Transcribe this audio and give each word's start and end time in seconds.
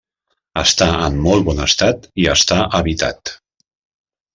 Està 0.61 0.87
en 1.09 1.21
molt 1.27 1.47
bon 1.51 1.63
estat 1.67 2.11
i 2.25 2.29
està 2.35 2.61
habitat. 2.83 3.39